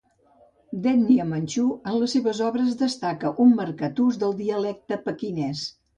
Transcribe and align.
D'ètnia 0.85 1.27
Manxú, 1.33 1.65
en 1.91 1.99
les 2.03 2.15
seves 2.17 2.41
obres 2.47 2.73
destaca 2.79 3.35
un 3.45 3.53
marcat 3.61 4.03
ús 4.07 4.19
del 4.25 4.35
dialecte 4.45 4.99
pequinès. 5.09 5.63